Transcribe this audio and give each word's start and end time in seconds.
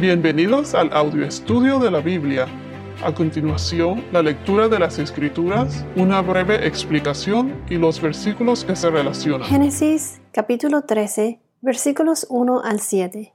Bienvenidos 0.00 0.74
al 0.74 0.90
audio 0.94 1.26
estudio 1.26 1.78
de 1.78 1.90
la 1.90 2.00
Biblia. 2.00 2.46
A 3.04 3.14
continuación, 3.14 4.02
la 4.12 4.22
lectura 4.22 4.66
de 4.66 4.78
las 4.78 4.98
Escrituras, 4.98 5.84
una 5.94 6.22
breve 6.22 6.66
explicación 6.66 7.62
y 7.68 7.74
los 7.74 8.00
versículos 8.00 8.64
que 8.64 8.76
se 8.76 8.88
relacionan. 8.88 9.46
Génesis 9.46 10.22
capítulo 10.32 10.84
13, 10.84 11.42
versículos 11.60 12.26
1 12.30 12.62
al 12.64 12.80
7. 12.80 13.34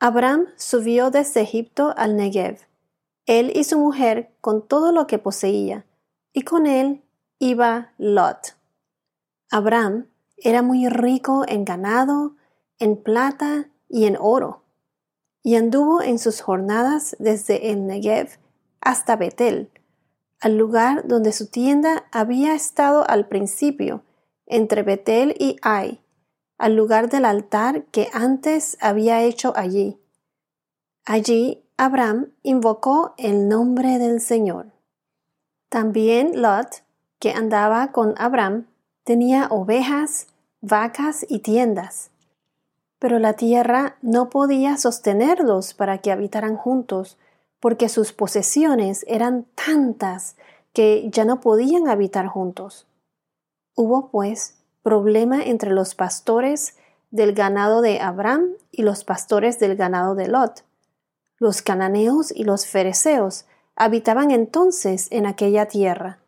Abraham 0.00 0.46
subió 0.56 1.10
desde 1.10 1.42
Egipto 1.42 1.92
al 1.98 2.16
Negev, 2.16 2.60
él 3.26 3.52
y 3.54 3.64
su 3.64 3.78
mujer 3.78 4.30
con 4.40 4.66
todo 4.66 4.92
lo 4.92 5.06
que 5.06 5.18
poseía, 5.18 5.84
y 6.32 6.42
con 6.44 6.66
él 6.66 7.02
iba 7.38 7.92
Lot. 7.98 8.56
Abraham 9.50 10.06
era 10.38 10.62
muy 10.62 10.88
rico 10.88 11.44
en 11.46 11.66
ganado, 11.66 12.36
en 12.78 12.96
plata 12.96 13.68
y 13.90 14.06
en 14.06 14.16
oro 14.18 14.62
y 15.46 15.54
anduvo 15.54 16.02
en 16.02 16.18
sus 16.18 16.40
jornadas 16.40 17.14
desde 17.20 17.70
el 17.70 17.86
Negev 17.86 18.30
hasta 18.80 19.14
Betel, 19.14 19.70
al 20.40 20.58
lugar 20.58 21.06
donde 21.06 21.30
su 21.30 21.46
tienda 21.46 22.08
había 22.10 22.52
estado 22.56 23.08
al 23.08 23.28
principio, 23.28 24.02
entre 24.46 24.82
Betel 24.82 25.36
y 25.38 25.56
Ai, 25.62 26.00
al 26.58 26.74
lugar 26.74 27.08
del 27.10 27.24
altar 27.24 27.84
que 27.92 28.08
antes 28.12 28.76
había 28.80 29.22
hecho 29.22 29.52
allí. 29.54 30.00
Allí 31.04 31.62
Abraham 31.76 32.32
invocó 32.42 33.14
el 33.16 33.46
nombre 33.46 34.00
del 34.00 34.20
Señor. 34.20 34.72
También 35.68 36.42
Lot, 36.42 36.82
que 37.20 37.30
andaba 37.30 37.92
con 37.92 38.16
Abraham, 38.18 38.66
tenía 39.04 39.46
ovejas, 39.46 40.26
vacas 40.60 41.24
y 41.28 41.38
tiendas 41.38 42.10
pero 42.98 43.18
la 43.18 43.34
tierra 43.34 43.96
no 44.02 44.30
podía 44.30 44.76
sostenerlos 44.76 45.74
para 45.74 45.98
que 45.98 46.10
habitaran 46.10 46.56
juntos, 46.56 47.18
porque 47.60 47.88
sus 47.88 48.12
posesiones 48.12 49.04
eran 49.08 49.46
tantas 49.54 50.36
que 50.72 51.08
ya 51.10 51.24
no 51.24 51.40
podían 51.40 51.88
habitar 51.88 52.26
juntos. 52.26 52.86
Hubo, 53.74 54.10
pues, 54.10 54.56
problema 54.82 55.42
entre 55.42 55.70
los 55.70 55.94
pastores 55.94 56.76
del 57.10 57.32
ganado 57.32 57.80
de 57.80 58.00
Abraham 58.00 58.52
y 58.70 58.82
los 58.82 59.04
pastores 59.04 59.58
del 59.58 59.76
ganado 59.76 60.14
de 60.14 60.28
Lot. 60.28 60.64
Los 61.38 61.62
cananeos 61.62 62.30
y 62.30 62.44
los 62.44 62.66
fereceos 62.66 63.46
habitaban 63.74 64.30
entonces 64.30 65.08
en 65.10 65.26
aquella 65.26 65.66
tierra. 65.66 66.18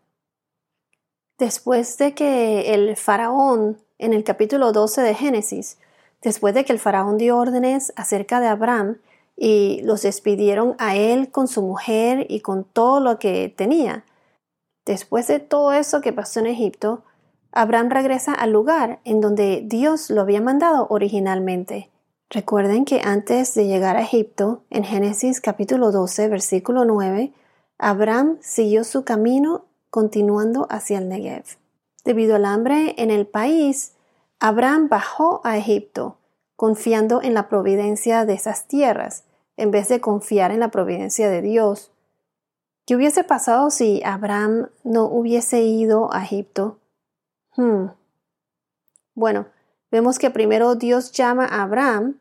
Después 1.39 1.97
de 1.98 2.15
que 2.15 2.75
el 2.75 2.97
faraón, 2.97 3.78
en 3.98 4.12
el 4.12 4.25
capítulo 4.25 4.73
12 4.73 5.03
de 5.03 5.15
Génesis, 5.15 5.78
Después 6.23 6.55
de 6.55 6.65
que 6.65 6.73
el 6.73 6.79
faraón 6.79 7.19
dio 7.19 7.39
órdenes 7.39 7.93
acerca 7.97 8.41
de 8.41 8.49
Abraham 8.49 8.99
y 9.37 9.81
los 9.83 10.03
despidieron 10.03 10.75
a 10.79 10.97
él 10.97 11.31
con 11.31 11.47
su 11.47 11.63
mujer 11.63 12.27
y 12.29 12.41
con 12.41 12.65
todo 12.65 13.01
lo 13.01 13.19
que 13.19 13.53
tenía. 13.57 14.05
Después 14.85 15.29
de 15.29 15.39
todo 15.39 15.73
eso 15.73 16.01
que 16.01 16.13
pasó 16.13 16.41
en 16.41 16.47
Egipto, 16.47 17.05
Abraham 17.53 17.91
regresa 17.91 18.33
al 18.33 18.53
lugar 18.53 19.01
en 19.05 19.21
donde 19.21 19.63
Dios 19.65 20.11
lo 20.11 20.23
había 20.23 20.41
mandado 20.41 20.87
originalmente. 20.91 21.91
Recuerden 22.31 22.85
que 22.85 23.01
antes 23.03 23.55
de 23.55 23.67
llegar 23.67 23.97
a 23.97 24.03
Egipto, 24.03 24.63
en 24.71 24.85
Génesis 24.85 25.41
capítulo 25.41 25.93
12, 25.93 26.29
versículo 26.29 26.85
9, 26.85 27.33
Abraham 27.79 28.39
siguió 28.41 28.85
su 28.85 29.05
camino 29.05 29.65
continuando 29.89 30.67
hacia 30.69 30.99
el 30.99 31.09
Negev. 31.09 31.45
Debido 32.05 32.37
al 32.37 32.45
hambre 32.45 32.95
en 32.99 33.11
el 33.11 33.27
país, 33.27 33.93
Abraham 34.41 34.89
bajó 34.89 35.41
a 35.44 35.56
Egipto, 35.56 36.19
confiando 36.55 37.22
en 37.22 37.34
la 37.34 37.48
providencia 37.48 38.25
de 38.25 38.34
esas 38.34 38.69
tierras, 38.69 39.25
en 39.56 39.70
vez 39.70 39.89
de 39.89 40.00
confiar 40.00 40.53
en 40.53 40.61
la 40.61 40.70
providencia 40.70 41.28
de 41.28 41.42
Dios. 41.42 41.92
¿Qué 42.86 42.94
hubiese 42.94 43.25
pasado 43.25 43.70
si 43.70 44.03
Abraham 44.05 44.69
no 44.84 45.05
hubiese 45.06 45.62
ido 45.62 46.12
a 46.14 46.22
Egipto? 46.22 46.78
Hmm. 47.56 47.88
Bueno, 49.15 49.47
vemos 49.91 50.19
que 50.19 50.31
primero 50.31 50.77
Dios 50.77 51.10
llama 51.12 51.44
a 51.44 51.62
Abraham, 51.62 52.21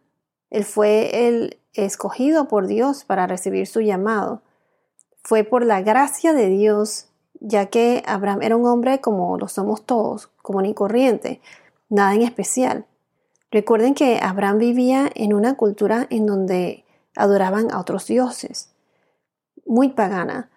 él 0.50 0.66
fue 0.66 1.28
el 1.28 1.60
escogido 1.74 2.48
por 2.48 2.68
Dios 2.68 3.04
para 3.04 3.28
recibir 3.28 3.68
su 3.68 3.82
llamado. 3.82 4.42
Fue 5.22 5.44
por 5.44 5.66
la 5.66 5.82
gracia 5.82 6.34
de 6.34 6.48
Dios, 6.48 7.10
ya 7.40 7.68
que 7.68 8.02
Abraham 8.08 8.42
era 8.42 8.56
un 8.56 8.66
hombre 8.66 9.02
como 9.02 9.38
lo 9.38 9.48
somos 9.48 9.86
todos, 9.86 10.28
común 10.42 10.66
y 10.66 10.74
corriente, 10.74 11.42
nada 11.90 12.14
en 12.16 12.22
especial. 12.24 12.86
Recuerden 13.52 13.94
que 13.94 14.20
Abraham 14.22 14.58
vivía 14.58 15.10
en 15.16 15.34
una 15.34 15.56
cultura 15.56 16.08
en 16.10 16.26
donde 16.26 16.86
adoraban 17.16 17.72
a 17.72 17.80
otros 17.80 18.08
dioses, 18.08 18.74
muy 19.66 19.90
pagana. 19.90 20.50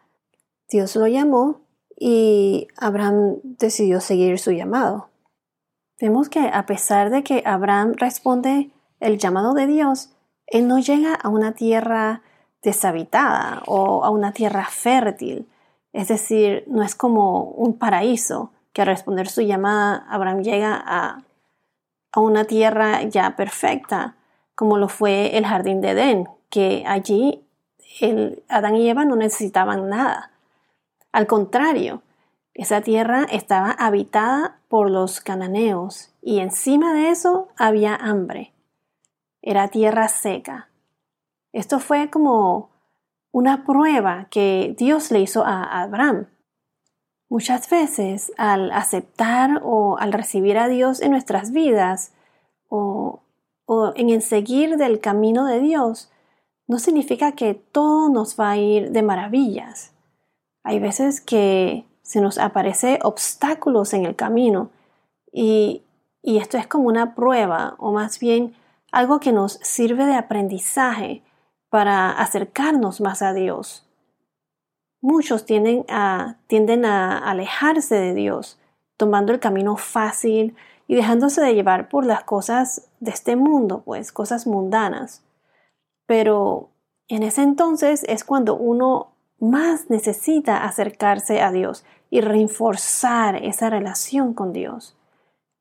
Dios 0.69 0.97
lo 0.97 1.07
llamó 1.07 1.61
y 1.97 2.69
Abraham 2.77 3.37
decidió 3.43 4.01
seguir 4.01 4.39
su 4.39 4.53
llamado. 4.53 5.09
Vemos 6.01 6.29
que 6.29 6.41
a 6.41 6.67
pesar 6.67 7.11
de 7.11 7.23
que 7.23 7.43
Abraham 7.45 7.93
responde 7.97 8.71
el 9.01 9.19
llamado 9.19 9.55
de 9.55 9.67
Dios, 9.67 10.11
él 10.47 10.67
no 10.67 10.79
llega 10.79 11.15
a 11.15 11.29
una 11.29 11.53
tierra 11.53 12.23
deshabitada 12.63 13.63
o 13.67 14.05
a 14.05 14.11
una 14.11 14.33
tierra 14.33 14.67
fértil. 14.67 15.49
Es 15.93 16.09
decir, 16.09 16.65
no 16.67 16.83
es 16.83 16.95
como 16.95 17.45
un 17.45 17.79
paraíso 17.79 18.53
que 18.73 18.83
al 18.83 18.89
responder 18.89 19.29
su 19.29 19.43
llamada 19.43 20.07
Abraham 20.09 20.43
llega 20.43 20.83
a, 20.85 21.23
una 22.17 22.45
tierra 22.45 23.03
ya 23.05 23.37
perfecta, 23.37 24.17
como 24.55 24.79
lo 24.79 24.89
fue 24.89 25.37
el 25.37 25.47
jardín 25.47 25.81
de 25.81 25.91
Edén, 25.91 26.29
que 26.51 26.83
allí 26.87 27.45
el, 28.01 28.43
Adán 28.49 28.77
y 28.77 28.89
Eva 28.89 29.05
no 29.05 29.17
necesitaban 29.17 29.89
nada. 29.89 30.33
Al 31.13 31.27
contrario, 31.27 32.03
esa 32.55 32.81
tierra 32.81 33.25
estaba 33.31 33.71
habitada 33.71 34.59
por 34.69 34.91
los 34.91 35.21
cananeos 35.21 36.11
y 36.21 36.41
encima 36.41 36.93
de 36.93 37.11
eso 37.11 37.49
había 37.57 37.95
hambre. 37.95 38.53
Era 39.41 39.69
tierra 39.69 40.09
seca. 40.09 40.69
Esto 41.53 41.79
fue 41.79 42.11
como 42.11 42.71
una 43.33 43.65
prueba 43.65 44.27
que 44.31 44.75
Dios 44.77 45.11
le 45.11 45.21
hizo 45.21 45.45
a 45.45 45.83
Abraham 45.83 46.27
Muchas 47.31 47.71
veces 47.71 48.33
al 48.39 48.73
aceptar 48.73 49.61
o 49.63 49.97
al 49.99 50.13
recibir 50.13 50.59
a 50.59 50.67
Dios 50.67 51.01
en 51.01 51.13
nuestras 51.13 51.53
vidas 51.53 52.13
o, 52.69 53.23
en 53.95 54.11
el 54.11 54.21
seguir 54.21 54.77
del 54.77 54.99
camino 54.99 55.47
de 55.47 55.61
Dios, 55.61 56.11
no 56.67 56.81
significa 56.81 57.31
que 57.31 57.55
todo 57.55 58.09
nos 58.09 58.39
va 58.39 58.51
a 58.51 58.57
ir 58.57 58.91
de 58.91 59.03
maravillas. 59.03 59.93
Hay 60.65 60.81
veces 60.81 61.21
que 61.21 61.87
se 62.03 62.21
nos 62.21 62.37
aparece 62.37 62.99
obstáculos 63.05 63.95
en 63.95 64.07
el 64.07 64.17
camino 64.17 64.71
y 65.33 65.85
esto 66.25 66.59
es 66.59 66.67
como 66.67 66.89
una 66.89 67.15
prueba 67.15 67.77
o 67.79 67.93
más 67.93 68.19
bien 68.19 68.57
algo 68.91 69.21
que 69.21 69.31
nos 69.31 69.53
sirve 69.63 70.05
de 70.05 70.17
aprendizaje 70.17 71.23
para 71.69 72.11
acercarnos 72.11 73.01
más 73.01 73.23
a 73.23 73.33
Dios 73.33 73.87
muchos 75.01 75.47
tienden 75.47 75.85
a, 75.89 76.37
alejarse 76.49 77.95
de 77.95 78.15
Dios, 78.15 78.59
tomando 78.97 79.33
el 79.33 79.41
camino 79.41 79.77
fácil 79.77 80.55
y 80.87 80.95
dejándose 80.95 81.41
de 81.41 81.55
llevar 81.55 81.89
por 81.89 82.05
las 82.05 82.25
cosas 82.25 82.89
de 83.01 83.11
este 83.11 83.37
mundo, 83.37 83.83
pues 83.85 84.13
cosas 84.13 84.47
mundanas. 84.47 85.23
Pero 86.07 86.71
en 87.09 87.23
ese 87.23 87.43
entonces 87.43 88.05
es 88.09 88.25
cuando 88.25 88.57
uno 88.57 89.13
más 89.39 89.89
necesita 89.89 90.65
acercarse 90.65 91.41
a 91.41 91.51
Dios 91.51 91.85
y 92.11 92.21
reforzar 92.21 93.37
esa 93.37 93.71
relación 93.71 94.35
con 94.35 94.53
Dios. 94.53 94.97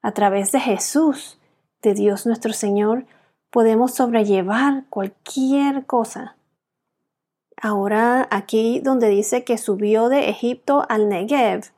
A 0.02 0.12
través 0.12 0.52
de 0.52 0.60
Jesús, 0.60 1.40
de 1.82 1.94
Dios 1.94 2.26
nuestro 2.26 2.52
Señor, 2.52 3.06
podemos 3.52 3.94
sobrellevar 3.94 4.86
cualquier 4.90 5.86
cosa 5.86 6.36
Ahora 7.62 8.28
aquí 8.32 8.80
donde 8.80 9.10
dice 9.10 9.44
que 9.44 9.58
subió 9.58 10.08
de 10.08 10.30
Egipto 10.30 10.86
al 10.88 11.10
Negev, 11.10 11.72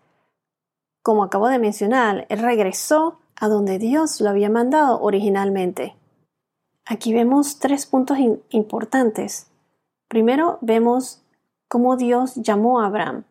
como 1.03 1.23
acabo 1.23 1.47
de 1.47 1.57
mencionar, 1.57 2.27
él 2.29 2.39
regresó 2.39 3.19
a 3.35 3.47
donde 3.47 3.79
Dios 3.79 4.21
lo 4.21 4.29
había 4.29 4.51
mandado 4.51 5.01
originalmente. 5.01 5.95
Aquí 6.85 7.13
vemos 7.13 7.57
tres 7.57 7.87
puntos 7.87 8.19
importantes. 8.49 9.49
Primero 10.07 10.59
vemos 10.61 11.23
cómo 11.67 11.97
Dios 11.97 12.35
llamó 12.35 12.81
a 12.81 12.85
Abraham. 12.85 13.23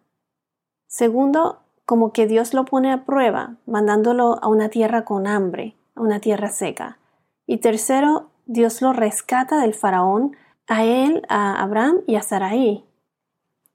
Segundo, 0.89 1.61
como 1.85 2.13
que 2.13 2.27
Dios 2.27 2.55
lo 2.55 2.65
pone 2.65 2.93
a 2.93 3.05
prueba, 3.05 3.57
mandándolo 3.67 4.43
a 4.43 4.49
una 4.49 4.69
tierra 4.69 5.05
con 5.05 5.29
hambre, 5.29 5.77
a 5.95 6.01
una 6.01 6.19
tierra 6.19 6.49
seca. 6.49 6.99
Y 7.47 7.59
tercero, 7.59 8.31
Dios 8.47 8.83
lo 8.83 8.93
rescata 8.93 9.61
del 9.61 9.75
faraón 9.75 10.37
a 10.71 10.85
él, 10.85 11.23
a 11.29 11.61
Abraham 11.61 12.03
y 12.07 12.15
a 12.15 12.23
Sarai. 12.23 12.85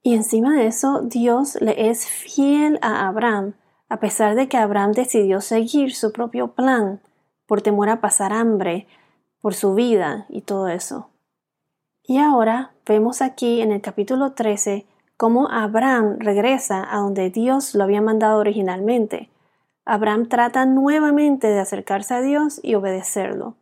Y 0.01 0.15
encima 0.15 0.56
de 0.56 0.68
eso, 0.68 1.01
Dios 1.01 1.57
le 1.59 1.89
es 1.89 2.07
fiel 2.07 2.80
a 2.81 3.07
Abraham, 3.07 3.56
a 3.89 4.00
pesar 4.00 4.36
de 4.36 4.47
que 4.47 4.56
Abraham 4.56 4.94
decidió 4.94 5.42
seguir 5.42 5.94
su 5.94 6.13
propio 6.13 6.53
plan 6.53 7.01
por 7.47 7.62
temor 7.62 7.89
a 7.89 8.00
pasar 8.00 8.31
hambre, 8.31 8.88
por 9.42 9.56
su 9.56 9.75
vida 9.75 10.25
y 10.30 10.42
todo 10.42 10.69
eso. 10.69 11.09
Y 12.01 12.19
ahora 12.19 12.71
vemos 12.86 13.21
aquí 13.21 13.59
en 13.59 13.74
el 13.74 13.81
capítulo 13.81 14.31
13 14.31 14.86
cómo 15.18 15.50
Abraham 15.51 16.15
regresa 16.19 16.88
a 16.89 17.00
donde 17.00 17.30
Dios 17.30 17.75
lo 17.75 17.83
había 17.83 18.01
mandado 18.01 18.39
originalmente. 18.39 19.30
Abraham 19.83 20.30
trata 20.30 20.65
nuevamente 20.65 21.47
de 21.47 21.59
acercarse 21.59 22.13
a 22.13 22.21
Dios 22.21 22.62
y 22.63 22.75
obedecerlo. 22.75 23.56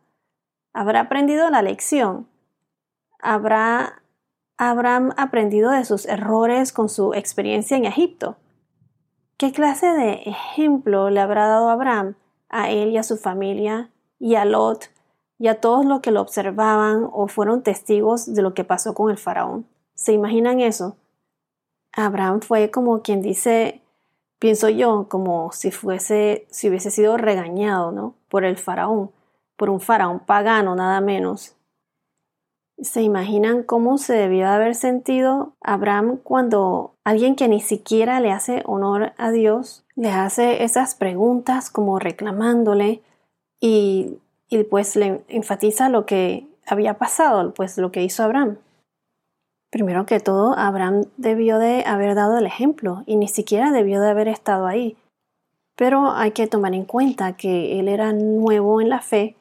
¿Habrá 0.72 1.00
aprendido 1.00 1.50
la 1.50 1.62
lección? 1.62 2.28
¿Habrá 3.26 4.02
Abraham 4.58 5.14
aprendido 5.16 5.70
de 5.70 5.86
sus 5.86 6.04
errores 6.04 6.74
con 6.74 6.90
su 6.90 7.14
experiencia 7.14 7.74
en 7.74 7.86
Egipto? 7.86 8.36
¿Qué 9.38 9.50
clase 9.50 9.86
de 9.86 10.24
ejemplo 10.26 11.08
le 11.08 11.20
habrá 11.20 11.46
dado 11.46 11.70
Abraham 11.70 12.16
a 12.50 12.70
él 12.70 12.90
y 12.90 12.98
a 12.98 13.02
su 13.02 13.16
familia 13.16 13.90
y 14.18 14.34
a 14.34 14.44
Lot 14.44 14.90
y 15.38 15.48
a 15.48 15.58
todos 15.58 15.86
los 15.86 16.00
que 16.00 16.10
lo 16.10 16.20
observaban 16.20 17.08
o 17.10 17.26
fueron 17.26 17.62
testigos 17.62 18.34
de 18.34 18.42
lo 18.42 18.52
que 18.52 18.62
pasó 18.62 18.92
con 18.92 19.10
el 19.10 19.16
faraón? 19.16 19.66
¿Se 19.94 20.12
imaginan 20.12 20.60
eso? 20.60 20.98
Abraham 21.94 22.42
fue 22.42 22.70
como 22.70 23.00
quien 23.00 23.22
dice, 23.22 23.80
pienso 24.38 24.68
yo, 24.68 25.08
como 25.08 25.50
si 25.52 25.70
fuese, 25.70 26.46
si 26.50 26.68
hubiese 26.68 26.90
sido 26.90 27.16
regañado, 27.16 27.90
¿no? 27.90 28.16
Por 28.28 28.44
el 28.44 28.58
faraón, 28.58 29.12
por 29.56 29.70
un 29.70 29.80
faraón 29.80 30.20
pagano 30.20 30.76
nada 30.76 31.00
menos. 31.00 31.56
¿Se 32.78 33.02
imaginan 33.02 33.62
cómo 33.62 33.98
se 33.98 34.14
debió 34.14 34.48
haber 34.48 34.74
sentido 34.74 35.54
Abraham 35.60 36.18
cuando 36.22 36.94
alguien 37.04 37.36
que 37.36 37.48
ni 37.48 37.60
siquiera 37.60 38.20
le 38.20 38.32
hace 38.32 38.62
honor 38.66 39.12
a 39.16 39.30
Dios 39.30 39.84
le 39.96 40.10
hace 40.10 40.64
esas 40.64 40.94
preguntas 40.94 41.70
como 41.70 41.98
reclamándole 41.98 43.00
y, 43.60 44.18
y 44.48 44.64
pues 44.64 44.96
le 44.96 45.22
enfatiza 45.28 45.88
lo 45.88 46.04
que 46.04 46.48
había 46.66 46.98
pasado, 46.98 47.54
pues 47.54 47.78
lo 47.78 47.92
que 47.92 48.02
hizo 48.02 48.22
Abraham? 48.22 48.58
Primero 49.70 50.06
que 50.06 50.20
todo, 50.20 50.56
Abraham 50.56 51.04
debió 51.16 51.58
de 51.58 51.84
haber 51.84 52.14
dado 52.14 52.38
el 52.38 52.46
ejemplo 52.46 53.02
y 53.06 53.16
ni 53.16 53.28
siquiera 53.28 53.72
debió 53.72 54.00
de 54.00 54.10
haber 54.10 54.28
estado 54.28 54.66
ahí. 54.66 54.96
Pero 55.76 56.12
hay 56.12 56.30
que 56.30 56.46
tomar 56.46 56.74
en 56.74 56.84
cuenta 56.84 57.36
que 57.36 57.80
él 57.80 57.88
era 57.88 58.12
nuevo 58.12 58.80
en 58.80 58.88
la 58.88 59.00
fe 59.00 59.36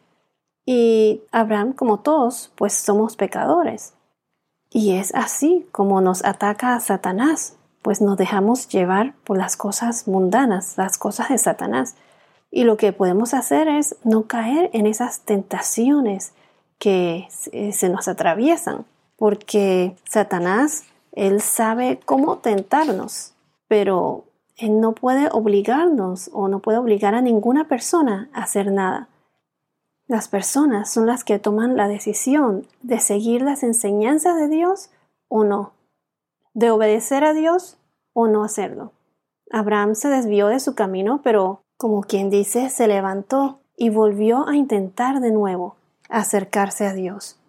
y 0.66 1.22
Abraham, 1.32 1.74
como 1.74 2.00
todos, 2.00 2.52
pues 2.56 2.74
somos 2.74 3.16
pecadores. 3.16 3.94
Y 4.70 4.94
es 4.94 5.14
así 5.14 5.68
como 5.72 6.02
nos 6.02 6.24
ataca 6.26 6.80
Satanás, 6.80 7.58
pues 7.82 8.02
nos 8.02 8.18
dejamos 8.18 8.68
llevar 8.70 9.14
por 9.24 9.38
las 9.38 9.58
cosas 9.58 10.08
mundanas, 10.08 10.78
las 10.78 10.98
cosas 10.98 11.30
de 11.30 11.38
Satanás. 11.38 11.96
Y 12.50 12.64
lo 12.64 12.78
que 12.78 12.94
podemos 12.94 13.34
hacer 13.34 13.68
es 13.68 13.96
no 14.04 14.24
caer 14.28 14.70
en 14.74 14.88
esas 14.88 15.22
tentaciones 15.22 16.34
que 16.80 17.28
se 17.30 17.90
nos 17.90 18.08
atraviesan 18.08 18.86
porque 19.24 19.96
Satanás, 20.04 20.84
él 21.14 21.40
sabe 21.40 22.00
cómo 22.06 22.40
tentarnos, 22.40 23.34
pero 23.68 24.26
él 24.58 24.82
no 24.82 24.94
puede 24.94 25.30
obligarnos 25.32 26.30
o 26.34 26.48
no 26.48 26.60
puede 26.60 26.78
obligar 26.78 27.16
a 27.16 27.22
ninguna 27.22 27.68
persona 27.68 28.30
a 28.34 28.44
hacer 28.44 28.72
nada. 28.72 29.08
Las 30.14 30.28
personas 30.28 30.92
son 30.92 31.08
las 31.08 31.24
que 31.24 31.40
toman 31.40 31.76
la 31.76 31.88
decisión 31.88 32.68
de 32.84 33.00
seguir 33.00 33.42
las 33.42 33.64
enseñanzas 33.64 34.38
de 34.38 34.48
Dios 34.48 34.92
o 35.28 35.44
no, 35.44 35.74
de 36.54 36.70
obedecer 36.70 37.24
a 37.24 37.34
Dios 37.34 37.78
o 38.14 38.28
no 38.28 38.44
hacerlo. 38.44 38.92
Abraham 39.50 39.96
se 39.96 40.10
desvió 40.10 40.50
de 40.50 40.60
su 40.60 40.76
camino, 40.76 41.22
pero 41.24 41.64
como 41.78 42.02
quien 42.02 42.30
dice, 42.30 42.70
se 42.70 42.88
levantó 42.88 43.62
y 43.76 43.90
volvió 43.90 44.48
a 44.48 44.56
intentar 44.56 45.20
de 45.20 45.32
nuevo 45.32 45.78
acercarse 46.10 46.86
a 46.86 46.94
Dios. 46.94 47.40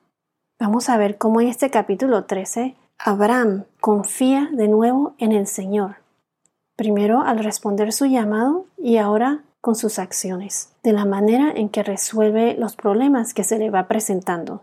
Vamos 0.59 0.89
a 0.89 0.97
ver 0.97 1.19
cómo 1.19 1.43
en 1.43 1.49
este 1.49 1.69
capítulo 1.69 2.25
13 2.25 2.77
Abraham 2.97 3.65
confía 3.83 4.49
de 4.55 4.69
nuevo 4.69 5.13
en 5.19 5.33
el 5.33 5.49
Señor. 5.49 5.97
Primero 6.77 7.21
al 7.21 7.41
responder 7.41 7.93
su 7.93 8.07
llamado 8.07 8.65
y 8.79 8.97
ahora 8.97 9.43
con 9.65 9.77
sus 9.77 9.99
acciones, 9.99 10.69
de 10.83 10.93
la 10.93 11.07
manera 11.07 11.51
en 11.51 11.71
que 11.71 11.83
resuelve 11.83 12.55
los 12.59 12.77
problemas 12.77 13.33
que 13.33 13.45
se 13.45 13.59
le 13.59 13.71
va 13.71 13.89
presentando. 13.89 14.63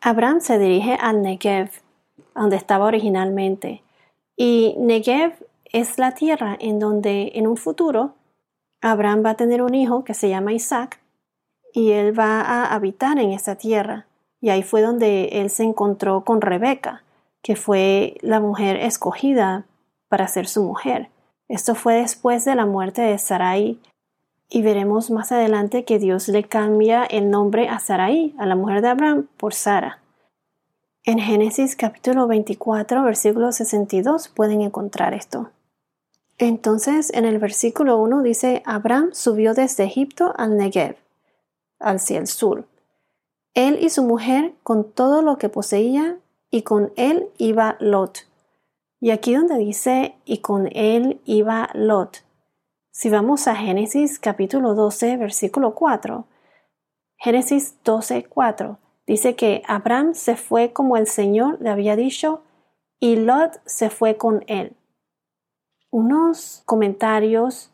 Abraham 0.00 0.40
se 0.40 0.58
dirige 0.58 0.94
al 1.00 1.22
Negev, 1.22 1.70
donde 2.34 2.56
estaba 2.56 2.86
originalmente, 2.86 3.84
y 4.36 4.74
Negev 4.76 5.34
es 5.66 6.00
la 6.00 6.14
tierra 6.14 6.56
en 6.58 6.80
donde 6.80 7.30
en 7.36 7.46
un 7.46 7.56
futuro 7.56 8.14
Abraham 8.80 9.22
va 9.24 9.30
a 9.30 9.36
tener 9.36 9.62
un 9.62 9.76
hijo 9.76 10.02
que 10.02 10.14
se 10.14 10.28
llama 10.28 10.52
Isaac, 10.52 10.98
y 11.72 11.92
él 11.92 12.18
va 12.18 12.40
a 12.40 12.74
habitar 12.74 13.20
en 13.20 13.30
esa 13.30 13.54
tierra. 13.54 14.06
Y 14.40 14.50
ahí 14.50 14.64
fue 14.64 14.82
donde 14.82 15.28
él 15.40 15.48
se 15.48 15.62
encontró 15.62 16.24
con 16.24 16.40
Rebeca, 16.40 17.04
que 17.40 17.54
fue 17.54 18.18
la 18.22 18.40
mujer 18.40 18.78
escogida 18.78 19.64
para 20.08 20.26
ser 20.26 20.48
su 20.48 20.64
mujer. 20.64 21.08
Esto 21.46 21.76
fue 21.76 22.00
después 22.00 22.44
de 22.44 22.56
la 22.56 22.66
muerte 22.66 23.02
de 23.02 23.16
Sarai 23.18 23.78
y 24.48 24.62
veremos 24.62 25.10
más 25.10 25.32
adelante 25.32 25.84
que 25.84 25.98
Dios 25.98 26.28
le 26.28 26.44
cambia 26.44 27.04
el 27.04 27.30
nombre 27.30 27.68
a 27.68 27.78
Sarai, 27.78 28.34
a 28.38 28.46
la 28.46 28.56
mujer 28.56 28.82
de 28.82 28.88
Abraham, 28.88 29.28
por 29.36 29.54
Sara. 29.54 30.00
En 31.04 31.18
Génesis 31.18 31.76
capítulo 31.76 32.26
24, 32.26 33.02
versículo 33.02 33.52
62 33.52 34.28
pueden 34.28 34.62
encontrar 34.62 35.14
esto. 35.14 35.50
Entonces, 36.38 37.12
en 37.14 37.24
el 37.24 37.38
versículo 37.38 37.98
1 37.98 38.22
dice, 38.22 38.62
Abraham 38.64 39.10
subió 39.12 39.54
desde 39.54 39.84
Egipto 39.84 40.32
al 40.36 40.56
Negev, 40.56 40.96
hacia 41.80 42.18
el 42.18 42.26
sur 42.26 42.66
él 43.58 43.78
y 43.80 43.90
su 43.90 44.04
mujer 44.04 44.52
con 44.62 44.84
todo 44.84 45.20
lo 45.20 45.36
que 45.36 45.48
poseía, 45.48 46.16
y 46.50 46.62
con 46.62 46.92
él 46.96 47.28
iba 47.38 47.76
Lot. 47.80 48.26
Y 49.00 49.10
aquí 49.10 49.34
donde 49.34 49.58
dice, 49.58 50.14
y 50.24 50.38
con 50.38 50.68
él 50.72 51.20
iba 51.24 51.68
Lot. 51.74 52.22
Si 52.98 53.10
vamos 53.10 53.46
a 53.46 53.54
Génesis 53.54 54.18
capítulo 54.18 54.74
12, 54.74 55.18
versículo 55.18 55.72
4, 55.72 56.24
Génesis 57.16 57.76
12, 57.84 58.24
4, 58.24 58.76
dice 59.06 59.36
que 59.36 59.62
Abraham 59.68 60.14
se 60.14 60.34
fue 60.34 60.72
como 60.72 60.96
el 60.96 61.06
Señor 61.06 61.58
le 61.60 61.70
había 61.70 61.94
dicho, 61.94 62.42
y 62.98 63.14
Lot 63.14 63.60
se 63.66 63.88
fue 63.88 64.16
con 64.16 64.42
él. 64.48 64.72
Unos 65.92 66.64
comentarios 66.66 67.70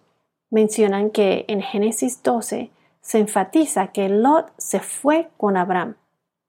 mencionan 0.50 1.08
que 1.08 1.46
en 1.48 1.62
Génesis 1.62 2.22
12 2.22 2.70
se 3.00 3.18
enfatiza 3.18 3.92
que 3.92 4.10
Lot 4.10 4.52
se 4.58 4.80
fue 4.80 5.30
con 5.38 5.56
Abraham, 5.56 5.96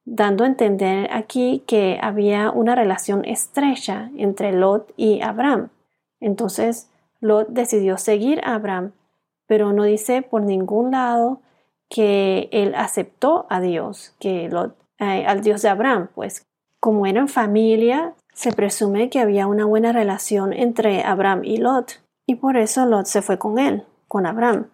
dando 0.03 0.43
a 0.43 0.47
entender 0.47 1.07
aquí 1.13 1.63
que 1.65 1.97
había 2.01 2.51
una 2.51 2.75
relación 2.75 3.23
estrecha 3.23 4.11
entre 4.17 4.51
Lot 4.51 4.91
y 4.97 5.21
Abraham. 5.21 5.69
Entonces, 6.19 6.89
Lot 7.25 7.49
decidió 7.49 7.97
seguir 7.97 8.39
a 8.43 8.55
Abraham, 8.55 8.93
pero 9.47 9.73
no 9.73 9.83
dice 9.83 10.21
por 10.21 10.41
ningún 10.41 10.91
lado 10.91 11.41
que 11.89 12.49
él 12.51 12.73
aceptó 12.75 13.45
a 13.49 13.59
Dios, 13.59 14.15
que 14.19 14.49
eh, 14.99 15.25
al 15.25 15.41
Dios 15.41 15.61
de 15.61 15.69
Abraham, 15.69 16.09
pues 16.13 16.45
como 16.79 17.05
eran 17.05 17.27
familia, 17.27 18.13
se 18.33 18.51
presume 18.51 19.09
que 19.09 19.19
había 19.19 19.47
una 19.47 19.65
buena 19.65 19.91
relación 19.91 20.53
entre 20.53 21.03
Abraham 21.03 21.41
y 21.43 21.57
Lot, 21.57 22.03
y 22.27 22.35
por 22.35 22.57
eso 22.57 22.85
Lot 22.85 23.05
se 23.05 23.21
fue 23.21 23.37
con 23.37 23.59
él, 23.59 23.83
con 24.07 24.25
Abraham. 24.25 24.67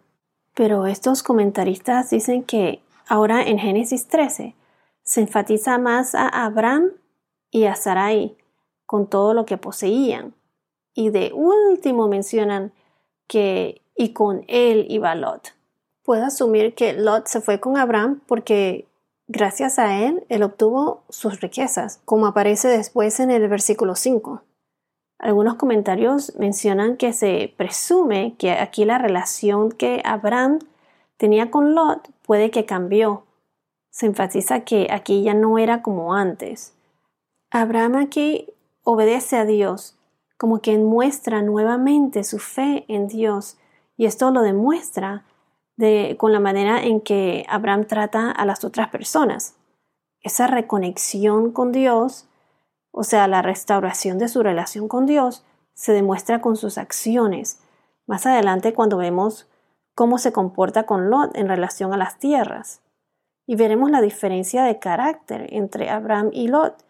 Pero 0.54 0.88
estos 0.88 1.24
comentaristas 1.24 2.10
dicen 2.10 2.44
que 2.44 2.82
ahora 3.08 3.42
en 3.44 3.60
Génesis 3.60 4.08
13 4.08 4.56
se 5.04 5.22
enfatiza 5.22 5.78
más 5.78 6.16
a 6.16 6.28
Abraham 6.28 6.92
y 7.50 7.66
a 7.66 7.76
Sarai 7.76 8.36
con 8.86 9.08
todo 9.08 9.34
lo 9.34 9.46
que 9.46 9.58
poseían. 9.58 10.34
Y 10.94 11.10
de 11.10 11.32
último 11.34 12.08
mencionan 12.08 12.74
que 13.28 13.82
y 13.96 14.14
con 14.14 14.44
él 14.48 14.86
iba 14.90 15.16
Lot. 15.16 15.54
Puedo 16.04 16.26
asumir 16.26 16.74
que 16.74 16.94
Lot 16.94 17.28
se 17.28 17.42
fue 17.42 17.60
con 17.60 17.78
Abraham 17.78 18.22
porque 18.26 18.88
gracias 19.28 19.80
a 19.80 20.00
él 20.02 20.26
él 20.30 20.44
obtuvo 20.44 21.04
sus 21.10 21.40
riquezas, 21.40 22.02
como 22.06 22.28
aparece 22.28 22.68
después 22.68 23.20
en 23.20 23.32
el 23.32 23.48
versículo 23.48 23.96
5. 23.96 24.42
Algunos 25.20 25.54
comentarios 25.56 26.36
mencionan 26.38 26.98
que 26.98 27.14
se 27.14 27.54
presume 27.56 28.36
que 28.40 28.54
aquí 28.54 28.86
la 28.86 28.98
relación 28.98 29.72
que 29.72 30.02
Abraham 30.04 30.60
tenía 31.18 31.52
con 31.52 31.76
Lot 31.76 32.10
puede 32.24 32.50
que 32.50 32.66
cambió. 32.66 33.24
Se 33.92 34.08
enfatiza 34.08 34.62
que 34.62 34.88
aquí 34.90 35.22
ya 35.22 35.36
no 35.36 35.60
era 35.60 35.84
como 35.84 36.16
antes. 36.16 36.74
Abraham 37.52 37.98
aquí 37.98 38.48
obedece 38.84 39.38
a 39.38 39.46
Dios, 39.46 39.96
como 40.42 40.60
quien 40.60 40.84
muestra 40.84 41.44
nuevamente 41.44 42.24
su 42.24 42.40
fe 42.40 42.84
en 42.88 43.08
Dios, 43.08 43.60
y 43.96 44.08
esto 44.08 44.32
lo 44.32 44.42
demuestra 44.42 45.24
de, 45.78 46.16
con 46.18 46.34
la 46.34 46.40
manera 46.40 46.84
en 46.84 47.00
que 47.00 47.46
Abraham 47.48 47.86
trata 47.86 48.32
a 48.32 48.46
las 48.46 48.64
otras 48.64 48.90
personas. 48.90 49.54
Esa 50.20 50.48
reconexión 50.48 51.52
con 51.52 51.72
Dios 51.72 52.28
o 52.92 53.04
sea, 53.04 53.28
la 53.28 53.42
restauración 53.42 54.18
de 54.18 54.28
su 54.28 54.44
relación 54.44 54.88
con 54.88 55.06
Dios, 55.06 55.46
se 55.74 55.94
demuestra 55.94 56.42
con 56.42 56.58
sus 56.58 56.78
acciones. 56.78 57.60
Más 58.06 58.26
adelante 58.26 58.74
cuando 58.74 58.98
vemos 58.98 59.48
cómo 59.96 60.18
se 60.18 60.34
comporta 60.34 60.84
con 60.84 61.10
Lot 61.10 61.36
en 61.36 61.48
relación 61.48 61.94
a 61.94 61.98
las 61.98 62.20
tierras. 62.20 62.82
Y 63.48 63.56
veremos 63.56 63.90
la 63.90 64.02
diferencia 64.02 64.64
de 64.64 64.80
carácter 64.80 65.48
entre 65.54 65.90
Abraham 65.90 66.30
y 66.34 66.50
Lot 66.50 66.84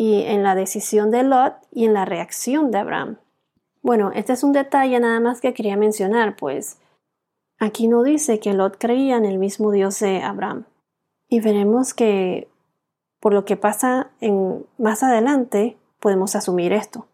y 0.00 0.22
en 0.22 0.42
la 0.42 0.54
decisión 0.54 1.10
de 1.10 1.22
Lot 1.22 1.56
y 1.70 1.84
en 1.84 1.92
la 1.92 2.06
reacción 2.06 2.70
de 2.70 2.78
Abraham. 2.78 3.18
Bueno, 3.82 4.12
este 4.14 4.32
es 4.32 4.42
un 4.42 4.54
detalle 4.54 4.98
nada 4.98 5.20
más 5.20 5.42
que 5.42 5.52
quería 5.52 5.76
mencionar, 5.76 6.36
pues 6.36 6.78
aquí 7.58 7.86
no 7.86 8.02
dice 8.02 8.40
que 8.40 8.54
Lot 8.54 8.78
creía 8.78 9.18
en 9.18 9.26
el 9.26 9.36
mismo 9.36 9.72
Dios 9.72 10.00
de 10.00 10.22
Abraham. 10.22 10.64
Y 11.28 11.40
veremos 11.40 11.92
que 11.92 12.48
por 13.20 13.34
lo 13.34 13.44
que 13.44 13.58
pasa 13.58 14.10
en, 14.22 14.64
más 14.78 15.02
adelante 15.02 15.76
podemos 15.98 16.34
asumir 16.34 16.72
esto. 16.72 17.06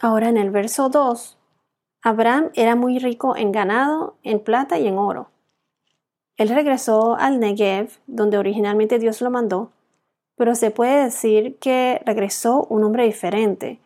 Ahora 0.00 0.28
en 0.28 0.36
el 0.36 0.52
verso 0.52 0.90
2, 0.90 1.36
Abraham 2.04 2.50
era 2.54 2.76
muy 2.76 3.00
rico 3.00 3.34
en 3.34 3.50
ganado, 3.50 4.14
en 4.22 4.38
plata 4.38 4.78
y 4.78 4.86
en 4.86 4.98
oro. 4.98 5.30
Él 6.36 6.50
regresó 6.50 7.16
al 7.16 7.40
Negev, 7.40 7.98
donde 8.06 8.38
originalmente 8.38 9.00
Dios 9.00 9.20
lo 9.20 9.32
mandó, 9.32 9.72
pero 10.38 10.54
se 10.54 10.70
puede 10.70 11.04
decir 11.04 11.58
que 11.58 12.00
regresó 12.06 12.64
un 12.70 12.84
hombre 12.84 13.04
diferente. 13.04 13.80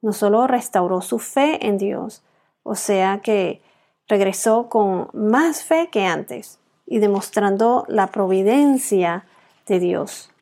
No 0.00 0.12
solo 0.12 0.46
restauró 0.46 1.02
su 1.02 1.18
fe 1.18 1.66
en 1.66 1.76
Dios, 1.76 2.24
o 2.62 2.74
sea 2.74 3.20
que 3.22 3.62
regresó 4.08 4.68
con 4.68 5.08
más 5.12 5.62
fe 5.62 5.90
que 5.92 6.06
antes 6.06 6.58
y 6.86 6.98
demostrando 6.98 7.84
la 7.88 8.06
providencia 8.06 9.26
de 9.66 9.78
Dios. 9.78 10.32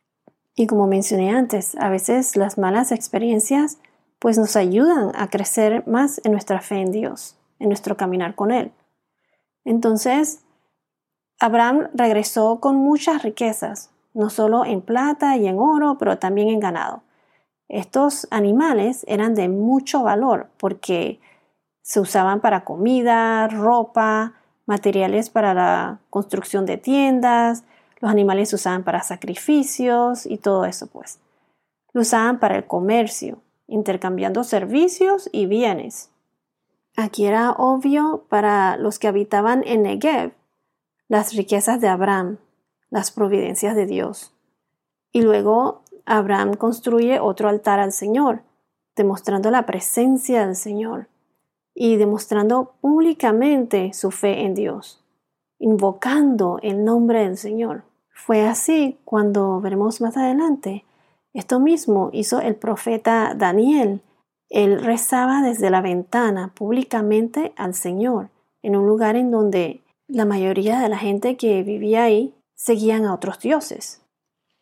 Y 0.55 0.69
como 0.69 0.87
mencioné 0.87 1.31
antes, 1.31 1.77
a 1.79 1.91
veces 1.91 2.37
las 2.37 2.59
malas 2.59 2.93
experiencias 2.93 3.79
pues 4.21 4.39
nos 4.39 4.57
ayudan 4.57 5.13
a 5.17 5.29
crecer 5.29 5.87
más 5.87 6.21
en 6.25 6.33
nuestra 6.33 6.61
fe 6.61 6.77
en 6.77 6.93
Dios, 6.93 7.37
en 7.59 7.69
nuestro 7.69 7.97
caminar 7.97 8.37
con 8.37 8.53
Él. 8.53 8.73
Entonces, 9.65 10.45
Abraham 11.41 11.89
regresó 11.93 12.61
con 12.61 12.77
muchas 12.77 13.23
riquezas, 13.25 13.91
no 14.17 14.31
solo 14.31 14.65
en 14.65 14.81
plata 14.81 15.37
y 15.37 15.47
en 15.47 15.59
oro, 15.59 15.99
pero 15.99 16.19
también 16.19 16.49
en 16.49 16.59
ganado. 16.59 17.03
Estos 17.69 18.27
animales 18.31 19.05
eran 19.09 19.35
de 19.35 19.49
mucho 19.49 20.03
valor 20.03 20.49
porque 20.57 21.21
se 21.83 22.01
usaban 22.01 22.41
para 22.41 22.65
comida, 22.65 23.47
ropa, 23.49 24.33
materiales 24.65 25.29
para 25.29 25.53
la 25.53 26.01
construcción 26.09 26.65
de 26.65 26.79
tiendas, 26.79 27.65
los 28.01 28.11
animales 28.11 28.49
se 28.49 28.57
usaban 28.57 28.85
para 28.85 29.03
sacrificios 29.03 30.25
y 30.25 30.39
todo 30.39 30.65
eso 30.65 30.87
pues. 30.87 31.21
Lo 31.93 32.01
usaban 32.01 32.41
para 32.41 32.57
el 32.57 32.67
comercio, 32.67 33.43
intercambiando 33.67 34.45
servicios 34.45 35.29
y 35.31 35.45
bienes. 35.45 36.11
Aquí 36.97 37.27
era 37.27 37.53
obvio 37.53 38.25
para 38.31 38.79
los 38.79 38.99
que 38.99 39.09
habitaban 39.09 39.63
en 39.67 39.83
Negev 39.83 40.33
las 41.09 41.35
riquezas 41.35 41.81
de 41.81 41.89
Abraham, 41.89 42.39
las 42.91 43.11
providencias 43.11 43.75
de 43.75 43.87
Dios. 43.87 44.33
Y 45.13 45.23
luego 45.23 45.83
Abraham 46.05 46.55
construye 46.55 47.21
otro 47.21 47.49
altar 47.49 47.81
al 47.81 47.93
Señor, 47.93 48.43
demostrando 48.95 49.51
la 49.51 49.67
presencia 49.67 50.47
del 50.47 50.57
Señor 50.57 51.09
y 51.75 51.97
demostrando 51.97 52.75
públicamente 52.81 53.93
su 53.93 54.11
fe 54.11 54.45
en 54.45 54.55
Dios, 54.55 55.05
invocando 55.59 56.59
el 56.63 56.85
nombre 56.85 57.21
del 57.21 57.37
Señor. 57.37 57.85
Fue 58.09 58.47
así 58.47 58.99
cuando 59.05 59.61
veremos 59.61 60.01
más 60.01 60.17
adelante. 60.17 60.85
Esto 61.35 61.61
mismo 61.61 62.09
hizo 62.13 62.41
el 62.41 62.55
profeta 62.55 63.35
Daniel. 63.37 64.01
Él 64.49 64.83
rezaba 64.83 65.43
desde 65.43 65.69
la 65.69 65.83
ventana 65.83 66.53
públicamente 66.55 67.53
al 67.57 67.75
Señor, 67.75 68.31
en 68.63 68.75
un 68.77 68.87
lugar 68.87 69.17
en 69.17 69.31
donde 69.31 69.83
la 70.09 70.25
mayoría 70.25 70.81
de 70.81 70.89
la 70.89 70.99
gente 70.99 71.37
que 71.37 71.63
vivía 71.63 72.05
ahí 72.05 72.36
seguían 72.57 73.05
a 73.05 73.15
otros 73.15 73.39
dioses. 73.39 74.03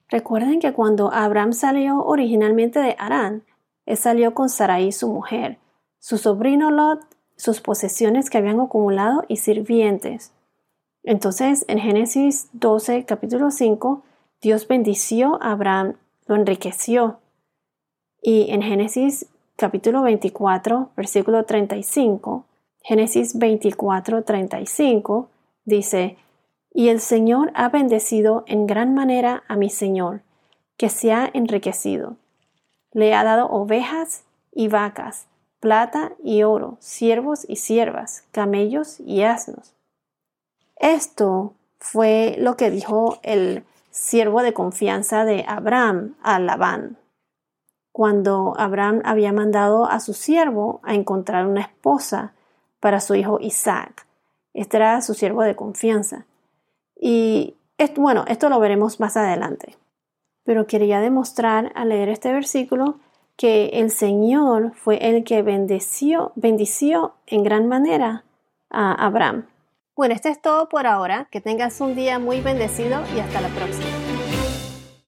Recuerden 0.08 0.60
que 0.60 0.74
cuando 0.74 1.10
Abraham 1.12 1.54
salió 1.54 2.04
originalmente 2.04 2.80
de 2.80 2.94
Arán, 2.98 3.44
él 3.86 3.96
salió 3.96 4.34
con 4.34 4.50
Sarai 4.50 4.92
su 4.92 5.08
mujer, 5.08 5.58
su 5.98 6.18
sobrino 6.18 6.70
Lot, 6.70 7.00
sus 7.36 7.60
posesiones 7.60 8.28
que 8.28 8.38
habían 8.38 8.60
acumulado 8.60 9.24
y 9.28 9.38
sirvientes. 9.38 10.32
Entonces, 11.02 11.64
en 11.68 11.78
Génesis 11.78 12.48
12, 12.52 13.04
capítulo 13.04 13.50
5, 13.50 14.02
Dios 14.40 14.68
bendició 14.68 15.42
a 15.42 15.52
Abraham, 15.52 15.96
lo 16.26 16.34
enriqueció. 16.36 17.20
Y 18.22 18.50
en 18.50 18.62
Génesis 18.62 19.26
capítulo 19.56 20.02
24, 20.02 20.90
versículo 20.96 21.44
35, 21.44 22.46
Génesis 22.82 23.38
24, 23.38 24.24
35, 24.24 25.28
dice, 25.64 26.18
y 26.74 26.88
el 26.88 27.00
Señor 27.00 27.52
ha 27.54 27.68
bendecido 27.68 28.42
en 28.46 28.66
gran 28.66 28.94
manera 28.94 29.44
a 29.46 29.56
mi 29.56 29.70
Señor, 29.70 30.22
que 30.76 30.90
se 30.90 31.12
ha 31.12 31.30
enriquecido. 31.32 32.16
Le 32.92 33.14
ha 33.14 33.22
dado 33.22 33.46
ovejas 33.46 34.24
y 34.52 34.66
vacas, 34.66 35.28
plata 35.60 36.12
y 36.22 36.42
oro, 36.42 36.76
siervos 36.80 37.46
y 37.48 37.56
siervas, 37.56 38.24
camellos 38.32 38.98
y 38.98 39.22
asnos. 39.22 39.72
Esto 40.76 41.54
fue 41.78 42.34
lo 42.38 42.56
que 42.56 42.70
dijo 42.70 43.18
el 43.22 43.64
siervo 43.90 44.42
de 44.42 44.52
confianza 44.52 45.24
de 45.24 45.44
Abraham 45.46 46.16
a 46.22 46.40
Labán, 46.40 46.98
cuando 47.92 48.54
Abraham 48.58 49.00
había 49.04 49.32
mandado 49.32 49.86
a 49.86 50.00
su 50.00 50.12
siervo 50.12 50.80
a 50.82 50.94
encontrar 50.94 51.46
una 51.46 51.60
esposa 51.60 52.32
para 52.80 52.98
su 52.98 53.14
hijo 53.14 53.38
Isaac. 53.40 54.08
Este 54.52 54.78
era 54.78 55.00
su 55.02 55.14
siervo 55.14 55.42
de 55.42 55.54
confianza. 55.54 56.26
Y 57.06 57.54
bueno, 57.96 58.24
esto 58.28 58.48
lo 58.48 58.58
veremos 58.58 58.98
más 58.98 59.18
adelante. 59.18 59.76
Pero 60.42 60.66
quería 60.66 61.00
demostrar 61.00 61.70
al 61.74 61.90
leer 61.90 62.08
este 62.08 62.32
versículo 62.32 62.98
que 63.36 63.66
el 63.74 63.90
Señor 63.90 64.72
fue 64.74 64.96
el 65.06 65.22
que 65.22 65.42
bendeció, 65.42 66.32
bendició 66.34 67.12
en 67.26 67.42
gran 67.42 67.68
manera 67.68 68.24
a 68.70 68.92
Abraham. 68.94 69.46
Bueno, 69.94 70.14
esto 70.14 70.30
es 70.30 70.40
todo 70.40 70.70
por 70.70 70.86
ahora. 70.86 71.28
Que 71.30 71.42
tengas 71.42 71.78
un 71.82 71.94
día 71.94 72.18
muy 72.18 72.40
bendecido 72.40 73.02
y 73.14 73.20
hasta 73.20 73.42
la 73.42 73.48
próxima. 73.48 74.03